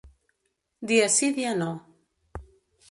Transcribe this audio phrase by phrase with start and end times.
[0.91, 1.71] Dia sí, dia no.